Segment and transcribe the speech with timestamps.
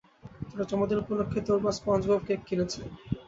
[0.49, 2.81] তোর জন্মদিন উপলক্ষে তোর মা স্পঞ্জবব কেক কিনেছে।